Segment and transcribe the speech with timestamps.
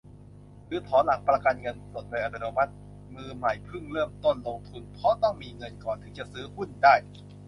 [0.67, 2.73] หรือถอนหลักประกันเงินสด โดยอัตโนมัติ
[3.15, 6.93] มือใหม่เพิ่งเริ่มต้นลงทุน เพราะต้องมีเงินก่อนถึงจะซื้อหุ้นได้